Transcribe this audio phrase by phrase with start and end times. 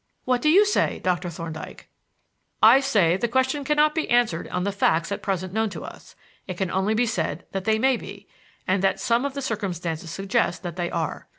[0.25, 1.87] What do you say, Doctor Thorndyke?"
[2.59, 5.83] "I say that the question cannot be answered on the facts at present known to
[5.83, 6.15] us.
[6.47, 8.27] It can only be said that they may be,
[8.67, 11.27] and that some of the circumstances suggest that they are.